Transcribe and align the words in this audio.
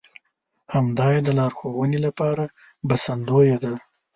همدا 0.73 1.07
يې 1.13 1.21
د 1.25 1.29
لارښوونې 1.37 1.99
لپاره 2.05 2.43
بسندويه 2.87 3.57
ده. 3.63 3.73